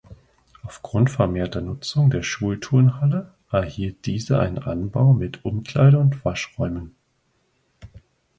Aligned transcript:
Aufgrund 0.63 1.11
vermehrter 1.11 1.61
Nutzung 1.61 2.09
der 2.09 2.23
Schulturnhalle 2.23 3.35
erhielt 3.51 4.07
diese 4.07 4.39
einen 4.39 4.57
Anbau 4.57 5.13
mit 5.13 5.45
Umkleide- 5.45 5.99
und 5.99 6.25
Waschräumen. 6.25 6.95